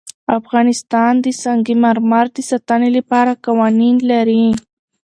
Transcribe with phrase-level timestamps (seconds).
[0.39, 4.45] افغانستان د سنگ مرمر د ساتنې لپاره قوانین لري.